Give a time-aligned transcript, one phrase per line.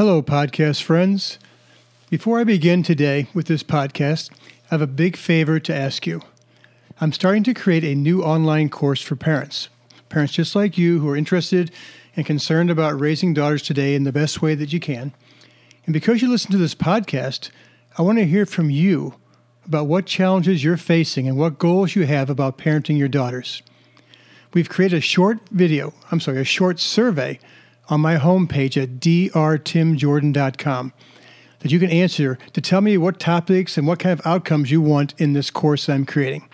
[0.00, 1.38] Hello, podcast friends.
[2.08, 6.22] Before I begin today with this podcast, I have a big favor to ask you.
[7.02, 9.68] I'm starting to create a new online course for parents,
[10.08, 11.70] parents just like you who are interested
[12.16, 15.12] and concerned about raising daughters today in the best way that you can.
[15.84, 17.50] And because you listen to this podcast,
[17.98, 19.16] I want to hear from you
[19.66, 23.60] about what challenges you're facing and what goals you have about parenting your daughters.
[24.54, 27.38] We've created a short video, I'm sorry, a short survey
[27.90, 30.92] on my homepage at drtimjordan.com
[31.58, 34.80] that you can answer to tell me what topics and what kind of outcomes you
[34.80, 36.48] want in this course I'm creating.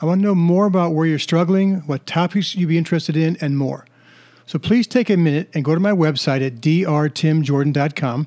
[0.00, 3.36] I want to know more about where you're struggling, what topics you'd be interested in,
[3.40, 3.86] and more.
[4.46, 8.26] So please take a minute and go to my website at drtimjordan.com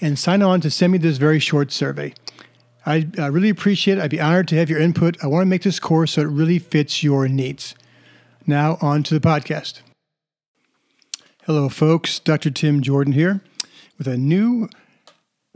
[0.00, 2.14] and sign on to send me this very short survey.
[2.86, 4.00] I, I really appreciate it.
[4.00, 5.22] I'd be honored to have your input.
[5.22, 7.74] I want to make this course so it really fits your needs.
[8.46, 9.82] Now, on to the podcast.
[11.48, 12.18] Hello, folks.
[12.18, 12.50] Dr.
[12.50, 13.40] Tim Jordan here
[13.96, 14.68] with a new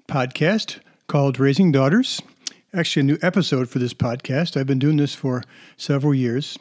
[0.08, 2.22] podcast called Raising Daughters.
[2.72, 4.56] Actually, a new episode for this podcast.
[4.56, 5.44] I've been doing this for
[5.76, 6.56] several years.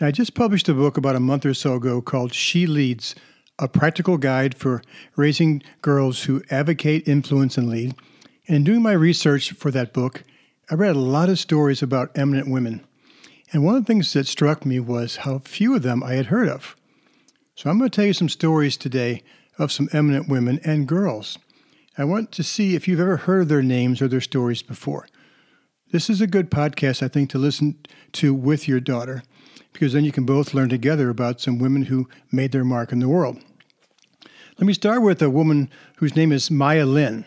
[0.00, 3.14] And I just published a book about a month or so ago called She Leads
[3.60, 4.82] A Practical Guide for
[5.14, 7.94] Raising Girls Who Advocate, Influence, and Lead.
[8.48, 10.24] And in doing my research for that book,
[10.68, 12.84] I read a lot of stories about eminent women.
[13.52, 16.26] And one of the things that struck me was how few of them I had
[16.26, 16.75] heard of.
[17.56, 19.22] So I'm going to tell you some stories today
[19.58, 21.38] of some eminent women and girls.
[21.96, 25.08] I want to see if you've ever heard their names or their stories before.
[25.90, 27.78] This is a good podcast, I think, to listen
[28.12, 29.22] to with your daughter,
[29.72, 32.98] because then you can both learn together about some women who made their mark in
[32.98, 33.38] the world.
[34.58, 37.24] Let me start with a woman whose name is Maya Lin.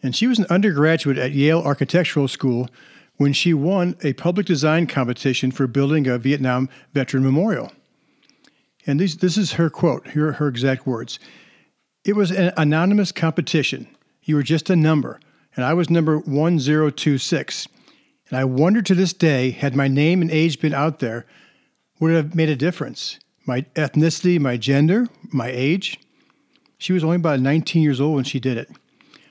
[0.00, 2.68] And she was an undergraduate at Yale Architectural School
[3.16, 7.72] when she won a public design competition for building a Vietnam veteran memorial.
[8.88, 10.08] And these, this is her quote.
[10.08, 11.18] Here are her exact words.
[12.04, 13.86] It was an anonymous competition.
[14.22, 15.20] You were just a number,
[15.54, 17.68] and I was number 1026.
[18.30, 21.26] And I wonder to this day, had my name and age been out there,
[22.00, 23.18] would it have made a difference?
[23.46, 26.00] My ethnicity, my gender, my age?
[26.78, 28.70] She was only about 19 years old when she did it.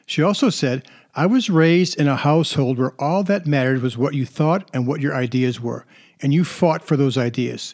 [0.06, 4.13] She also said, I was raised in a household where all that mattered was what
[4.13, 5.88] you thought and what your ideas were,
[6.22, 7.73] and you fought for those ideas.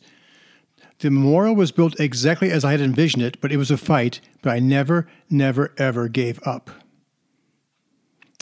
[1.03, 4.21] The memorial was built exactly as I had envisioned it, but it was a fight,
[4.41, 6.71] but I never, never, ever gave up.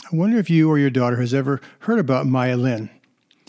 [0.04, 2.88] I wonder if you or your daughter has ever heard about Maya Lin.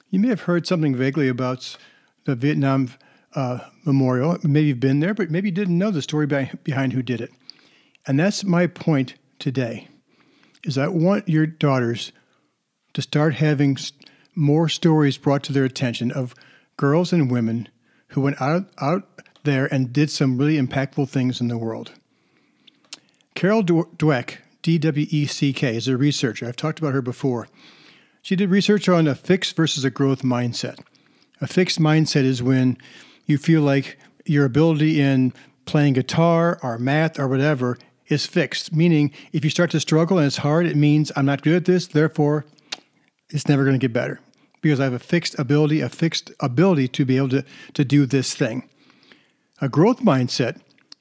[0.09, 1.77] You may have heard something vaguely about
[2.25, 2.89] the Vietnam
[3.35, 4.39] uh, memorial.
[4.41, 7.29] Maybe you've been there, but maybe you didn't know the story behind who did it.
[8.07, 9.89] And that's my point today.
[10.63, 12.13] Is I want your daughters
[12.93, 13.77] to start having
[14.33, 16.33] more stories brought to their attention of
[16.77, 17.69] girls and women
[18.13, 19.07] who went out, out
[19.43, 21.91] there and did some really impactful things in the world.
[23.35, 26.47] Carol Dweck, D W E C K, is a researcher.
[26.47, 27.47] I've talked about her before.
[28.21, 30.79] She did research on a fixed versus a growth mindset.
[31.41, 32.77] A fixed mindset is when
[33.25, 35.33] you feel like your ability in
[35.65, 40.27] playing guitar or math or whatever is fixed, meaning if you start to struggle and
[40.27, 42.45] it's hard, it means I'm not good at this, therefore
[43.29, 44.19] it's never going to get better
[44.63, 48.07] because I have a fixed ability, a fixed ability to be able to, to do
[48.07, 48.67] this thing.
[49.61, 50.59] A growth mindset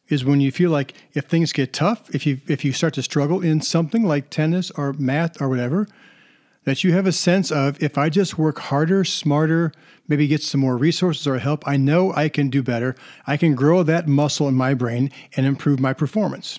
[0.09, 3.03] is when you feel like if things get tough, if you if you start to
[3.03, 5.89] struggle in something like tennis or math or whatever,
[6.65, 9.73] that you have a sense of if I just work harder, smarter,
[10.07, 12.95] maybe get some more resources or help, I know I can do better.
[13.27, 16.59] I can grow that muscle in my brain and improve my performance.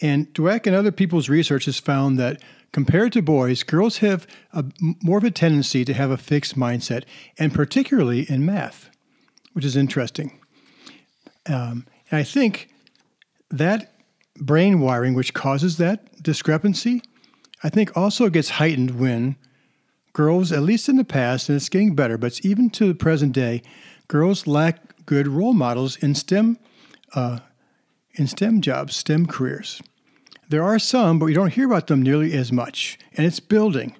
[0.00, 2.42] And Dweck and other people's research has found that
[2.72, 4.64] Compared to boys, girls have a,
[5.02, 7.04] more of a tendency to have a fixed mindset,
[7.38, 8.90] and particularly in math,
[9.54, 10.38] which is interesting.
[11.46, 12.68] Um, and I think
[13.50, 13.92] that
[14.36, 17.02] brain wiring, which causes that discrepancy,
[17.62, 19.36] I think also gets heightened when
[20.12, 23.32] girls, at least in the past, and it's getting better, but even to the present
[23.32, 23.62] day,
[24.08, 26.58] girls lack good role models in STEM,
[27.14, 27.38] uh,
[28.14, 29.80] in STEM jobs, STEM careers.
[30.48, 33.94] There are some, but we don't hear about them nearly as much, and it's building.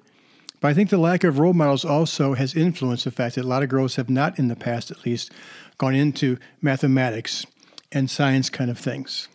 [0.59, 3.47] But I think the lack of role models also has influenced the fact that a
[3.47, 5.31] lot of girls have not, in the past at least,
[5.77, 7.45] gone into mathematics
[7.91, 9.27] and science kind of things.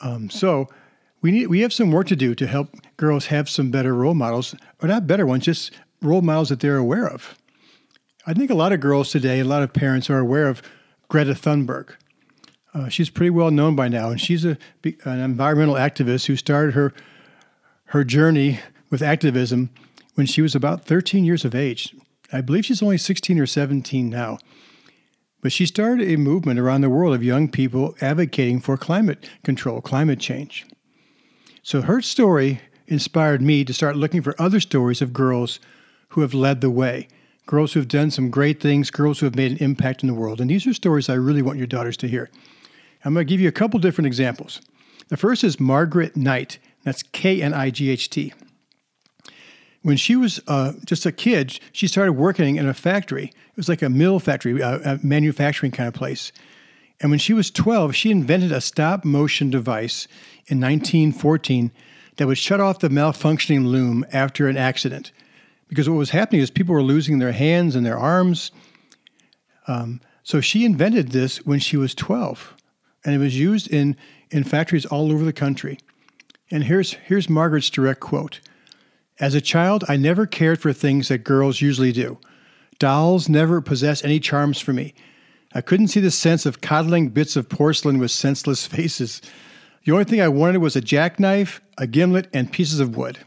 [0.00, 0.68] Um, so
[1.22, 4.14] we need we have some work to do to help girls have some better role
[4.14, 7.36] models, or not better ones, just role models that they're aware of.
[8.26, 10.62] I think a lot of girls today, a lot of parents are aware of
[11.08, 11.94] Greta Thunberg.
[12.76, 14.58] Uh, she's pretty well known by now, and she's a,
[15.04, 16.92] an environmental activist who started her
[17.90, 19.70] her journey with activism
[20.14, 21.94] when she was about 13 years of age.
[22.32, 24.38] I believe she's only 16 or 17 now.
[25.40, 29.80] But she started a movement around the world of young people advocating for climate control,
[29.80, 30.66] climate change.
[31.62, 35.60] So her story inspired me to start looking for other stories of girls
[36.10, 37.08] who have led the way,
[37.46, 40.14] girls who have done some great things, girls who have made an impact in the
[40.14, 40.40] world.
[40.40, 42.30] And these are stories I really want your daughters to hear.
[43.06, 44.60] I'm going to give you a couple different examples.
[45.10, 46.58] The first is Margaret Knight.
[46.82, 48.32] That's K N I G H T.
[49.82, 53.26] When she was uh, just a kid, she started working in a factory.
[53.26, 56.32] It was like a mill factory, a, a manufacturing kind of place.
[57.00, 60.08] And when she was 12, she invented a stop motion device
[60.48, 61.70] in 1914
[62.16, 65.12] that would shut off the malfunctioning loom after an accident.
[65.68, 68.50] Because what was happening is people were losing their hands and their arms.
[69.68, 72.56] Um, so she invented this when she was 12,
[73.06, 73.96] and it was used in,
[74.30, 75.78] in factories all over the country.
[76.50, 78.40] And here's, here's Margaret's direct quote
[79.20, 82.18] As a child, I never cared for things that girls usually do.
[82.78, 84.92] Dolls never possessed any charms for me.
[85.54, 89.22] I couldn't see the sense of coddling bits of porcelain with senseless faces.
[89.84, 93.20] The only thing I wanted was a jackknife, a gimlet, and pieces of wood.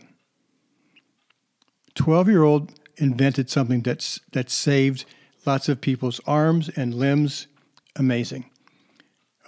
[1.95, 5.05] 12 year old invented something that's, that saved
[5.45, 7.47] lots of people's arms and limbs.
[7.95, 8.49] Amazing.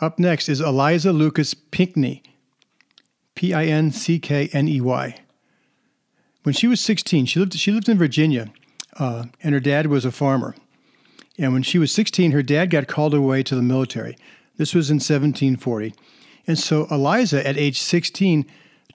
[0.01, 2.23] Up next is Eliza Lucas Pinckney,
[3.35, 5.15] P I N C K N E Y.
[6.41, 8.51] When she was 16, she lived, she lived in Virginia,
[8.97, 10.55] uh, and her dad was a farmer.
[11.37, 14.17] And when she was 16, her dad got called away to the military.
[14.57, 15.93] This was in 1740.
[16.47, 18.45] And so Eliza, at age 16,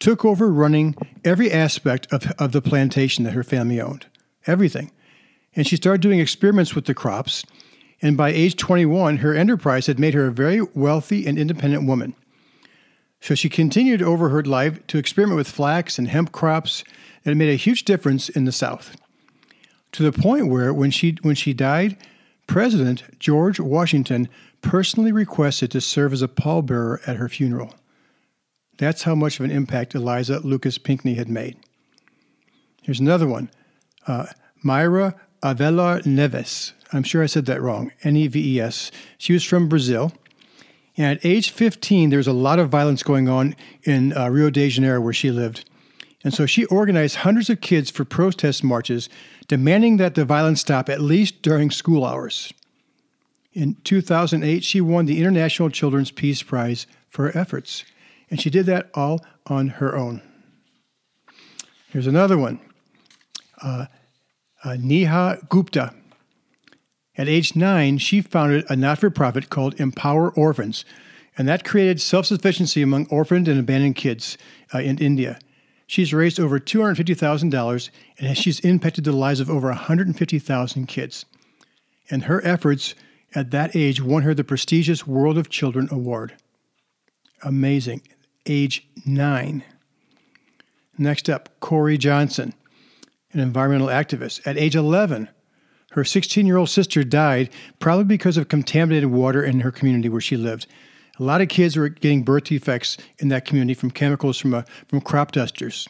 [0.01, 4.07] took over running every aspect of, of the plantation that her family owned,
[4.47, 4.91] everything.
[5.55, 7.45] And she started doing experiments with the crops.
[8.03, 12.15] And by age 21, her enterprise had made her a very wealthy and independent woman.
[13.21, 16.85] So she continued over her life to experiment with flax and hemp crops,
[17.25, 18.97] and it made a huge difference in the South.
[19.93, 21.97] To the point where, when she, when she died,
[22.47, 24.29] President George Washington
[24.61, 27.75] personally requested to serve as a pallbearer at her funeral.
[28.79, 31.57] That's how much of an impact Eliza Lucas Pinckney had made.
[32.83, 33.51] Here's another one
[34.07, 34.27] uh,
[34.65, 36.73] Mayra Avelar Neves.
[36.93, 37.93] I'm sure I said that wrong.
[38.03, 38.91] N E V E S.
[39.19, 40.13] She was from Brazil.
[40.97, 44.49] And at age 15, there was a lot of violence going on in uh, Rio
[44.49, 45.69] de Janeiro, where she lived.
[46.25, 49.09] And so she organized hundreds of kids for protest marches,
[49.47, 52.53] demanding that the violence stop at least during school hours.
[53.53, 57.85] In 2008, she won the International Children's Peace Prize for her efforts,
[58.31, 60.23] and she did that all on her own.
[61.89, 62.61] Here's another one
[63.63, 63.87] uh,
[64.65, 65.95] uh, Neha Gupta.
[67.19, 70.85] At age nine, she founded a not for profit called Empower Orphans,
[71.39, 74.37] and that created self sufficiency among orphaned and abandoned kids
[74.75, 75.39] uh, in India.
[75.87, 81.25] She's raised over $250,000 and she's impacted the lives of over 150,000 kids.
[82.11, 82.95] And her efforts
[83.35, 86.35] at that age won her the prestigious World of Children Award.
[87.43, 88.03] Amazing.
[88.47, 89.63] Age nine.
[90.99, 92.55] Next up, Kory Johnson,
[93.33, 94.45] an environmental activist.
[94.47, 95.29] At age 11,
[95.93, 100.21] her 16 year old sister died, probably because of contaminated water in her community where
[100.21, 100.67] she lived.
[101.19, 104.59] A lot of kids were getting birth defects in that community from chemicals from, a,
[104.59, 105.89] uh, from crop dusters.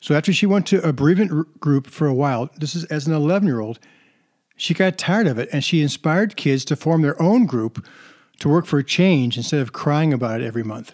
[0.00, 3.12] So after she went to a bereavement group for a while, this is as an
[3.12, 3.78] 11 year old,
[4.56, 7.84] she got tired of it and she inspired kids to form their own group
[8.38, 10.92] to work for change instead of crying about it every month.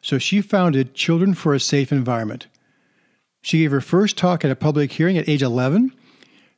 [0.00, 2.46] So she founded Children for a Safe Environment.
[3.42, 5.92] She gave her first talk at a public hearing at age 11.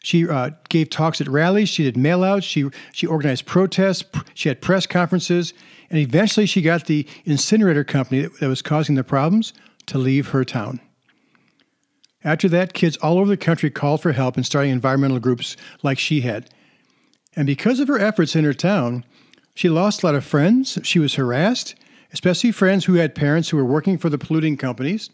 [0.02, 1.68] She uh, gave talks at rallies.
[1.68, 2.44] She did mailouts.
[2.44, 4.04] She, she organized protests.
[4.34, 5.52] She had press conferences.
[5.90, 9.52] And eventually she got the incinerator company that, that was causing the problems
[9.86, 10.80] to leave her town.
[12.22, 15.98] After that, kids all over the country called for help in starting environmental groups like
[15.98, 16.48] she had.
[17.34, 19.04] And because of her efforts in her town,
[19.54, 20.78] she lost a lot of friends.
[20.82, 21.74] She was harassed,
[22.12, 25.10] especially friends who had parents who were working for the polluting companies.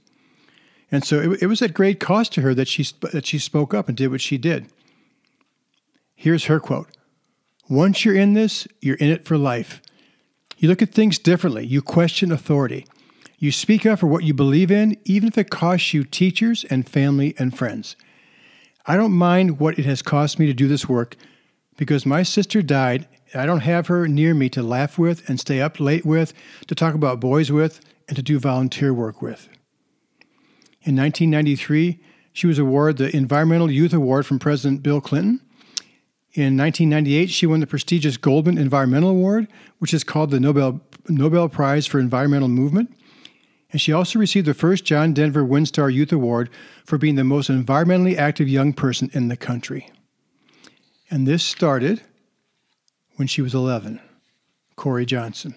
[0.91, 3.75] And so it, it was at great cost to her that she, that she spoke
[3.75, 4.67] up and did what she did.
[6.17, 6.89] Here's her quote
[7.69, 9.81] Once you're in this, you're in it for life.
[10.59, 12.87] You look at things differently, you question authority.
[13.39, 16.89] You speak up for what you believe in, even if it costs you teachers and
[16.89, 17.95] family and friends.
[18.87, 21.17] I don't mind what it has cost me to do this work
[21.77, 23.07] because my sister died.
[23.35, 26.33] I don't have her near me to laugh with and stay up late with,
[26.67, 29.49] to talk about boys with, and to do volunteer work with.
[30.83, 32.01] In 1993,
[32.33, 35.41] she was awarded the Environmental Youth Award from President Bill Clinton.
[36.37, 41.49] In 1998, she won the prestigious Goldman Environmental Award, which is called the Nobel, Nobel
[41.49, 42.95] Prize for Environmental Movement
[43.77, 46.49] and she also received the first John Denver Windstar Youth Award
[46.85, 49.91] for being the most environmentally active young person in the country.
[51.11, 52.03] And this started
[53.17, 54.01] when she was 11.
[54.77, 55.55] Kory Johnson.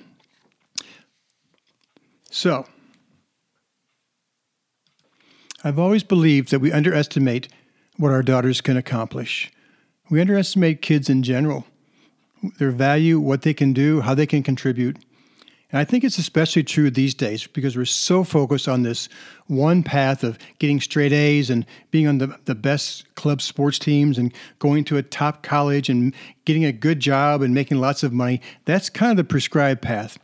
[2.31, 2.65] So,
[5.63, 7.47] I've always believed that we underestimate
[7.97, 9.51] what our daughters can accomplish.
[10.09, 11.65] We underestimate kids in general,
[12.57, 14.97] their value, what they can do, how they can contribute.
[15.71, 19.07] And I think it's especially true these days because we're so focused on this
[19.45, 24.17] one path of getting straight A's and being on the, the best club sports teams
[24.17, 28.11] and going to a top college and getting a good job and making lots of
[28.11, 28.41] money.
[28.65, 30.17] That's kind of the prescribed path.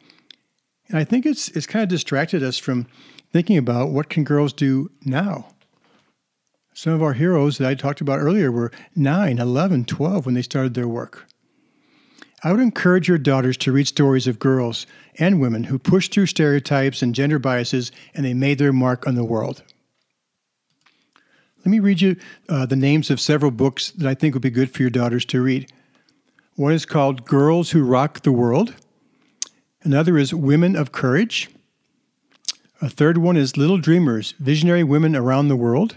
[0.88, 2.88] And I think it's, it's kind of distracted us from
[3.32, 5.48] thinking about what can girls do now.
[6.78, 10.42] Some of our heroes that I talked about earlier were 9, 11, 12 when they
[10.42, 11.26] started their work.
[12.44, 14.86] I would encourage your daughters to read stories of girls
[15.18, 19.16] and women who pushed through stereotypes and gender biases and they made their mark on
[19.16, 19.64] the world.
[21.60, 22.18] Let me read you
[22.50, 25.24] uh, the names of several books that I think would be good for your daughters
[25.28, 25.72] to read.
[26.56, 28.76] One is called Girls Who Rock the World.
[29.82, 31.50] Another is Women of Courage.
[32.82, 35.96] A third one is Little Dreamers Visionary Women Around the World.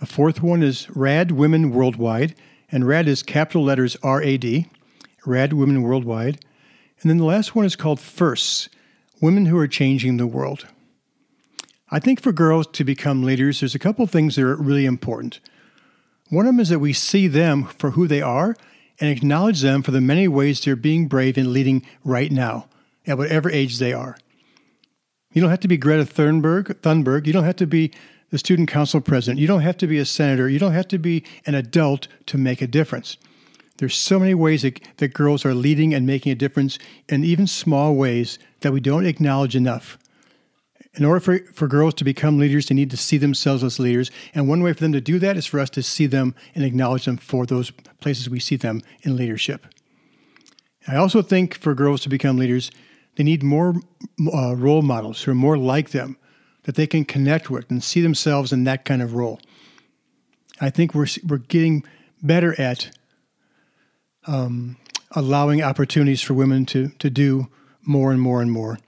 [0.00, 2.36] A fourth one is Rad Women Worldwide,
[2.70, 4.68] and RAD is capital letters R A D.
[5.26, 6.38] Rad Women Worldwide.
[7.00, 8.68] And then the last one is called Firsts
[9.20, 10.66] Women Who Are Changing the World.
[11.90, 15.40] I think for girls to become leaders, there's a couple things that are really important.
[16.28, 18.54] One of them is that we see them for who they are
[19.00, 22.68] and acknowledge them for the many ways they're being brave and leading right now,
[23.06, 24.16] at whatever age they are.
[25.32, 27.26] You don't have to be Greta Thunberg, Thunberg.
[27.26, 27.92] You don't have to be
[28.30, 29.40] the student council president.
[29.40, 30.48] You don't have to be a senator.
[30.48, 33.16] You don't have to be an adult to make a difference.
[33.78, 37.46] There's so many ways that, that girls are leading and making a difference in even
[37.46, 39.98] small ways that we don't acknowledge enough.
[40.94, 44.10] In order for, for girls to become leaders, they need to see themselves as leaders.
[44.34, 46.64] And one way for them to do that is for us to see them and
[46.64, 47.70] acknowledge them for those
[48.00, 49.66] places we see them in leadership.
[50.88, 52.72] I also think for girls to become leaders,
[53.14, 53.76] they need more
[54.32, 56.16] uh, role models who are more like them,
[56.64, 59.40] that they can connect with and see themselves in that kind of role.
[60.60, 61.84] I think we're, we're getting
[62.22, 62.90] better at
[64.26, 64.76] um,
[65.12, 67.48] allowing opportunities for women to, to do
[67.82, 68.78] more and more and more.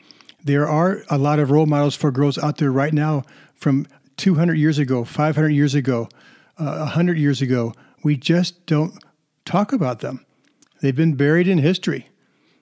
[0.43, 3.25] There are a lot of role models for girls out there right now
[3.55, 3.87] from
[4.17, 6.09] 200 years ago, 500 years ago,
[6.59, 7.75] uh, 100 years ago.
[8.03, 9.03] We just don't
[9.45, 10.25] talk about them.
[10.81, 12.09] They've been buried in history.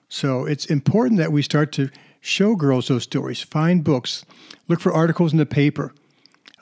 [0.09, 1.89] So it's important that we start to
[2.21, 4.25] show girls those stories, find books,
[4.67, 5.93] look for articles in the paper.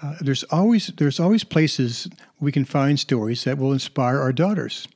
[0.01, 2.07] Uh, there's always there's always places
[2.39, 4.87] we can find stories that will inspire our daughters.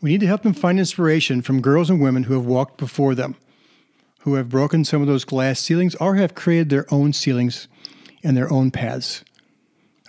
[0.00, 3.14] We need to help them find inspiration from girls and women who have walked before
[3.14, 3.36] them,
[4.20, 7.68] who have broken some of those glass ceilings or have created their own ceilings
[8.22, 9.24] and their own paths.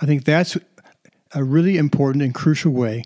[0.01, 0.57] I think that's
[1.33, 3.03] a really important and crucial way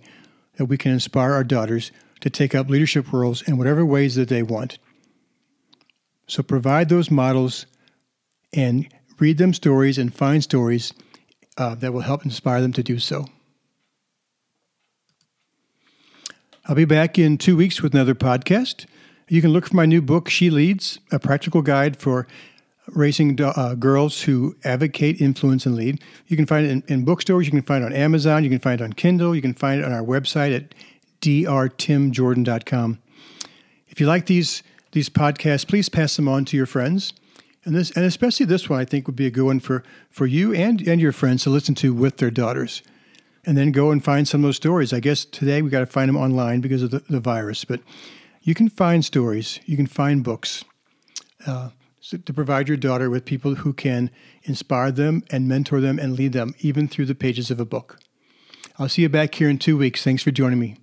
[0.55, 4.29] that we can inspire our daughters to take up leadership roles in whatever ways that
[4.29, 4.77] they want.
[6.33, 7.67] So provide those models
[8.53, 8.87] and
[9.19, 10.91] read them stories and find stories
[11.59, 13.27] uh, that will help inspire them to do so.
[16.65, 18.87] I'll be back in two weeks with another podcast.
[19.29, 22.25] You can look for my new book, She Leads, a practical guide for
[22.87, 26.01] raising uh, girls who advocate, influence, and lead.
[26.25, 27.45] You can find it in, in, bookstores.
[27.45, 28.43] You can find it on Amazon.
[28.43, 29.35] You can find it on Kindle.
[29.35, 30.73] You can find it on our website at
[31.21, 32.99] drtimjordan.com.
[33.87, 34.63] If you like these
[34.93, 37.13] these podcasts, please pass them on to your friends.
[37.65, 40.25] And this, and especially this one, I think would be a good one for, for
[40.25, 42.81] you and, and your friends to listen to with their daughters
[43.45, 44.93] and then go and find some of those stories.
[44.93, 47.81] I guess today we got to find them online because of the, the, virus, but
[48.41, 50.63] you can find stories, you can find books
[51.45, 51.69] uh,
[52.25, 54.09] to provide your daughter with people who can
[54.43, 57.99] inspire them and mentor them and lead them, even through the pages of a book.
[58.77, 60.03] I'll see you back here in two weeks.
[60.03, 60.82] Thanks for joining me.